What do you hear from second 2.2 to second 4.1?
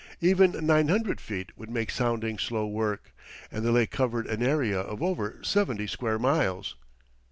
slow work, and the lake